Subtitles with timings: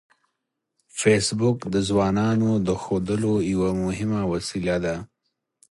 [0.99, 4.95] فېسبوک د ځوانانو د ښودلو یوه مهمه وسیله ده